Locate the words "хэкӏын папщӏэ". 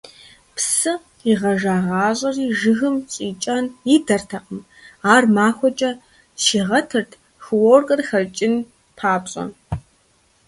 8.09-9.45